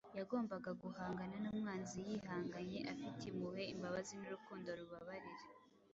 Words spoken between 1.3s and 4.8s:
n’umwanzi yihanganye, afite impuhwe, imbabazi n’urukundo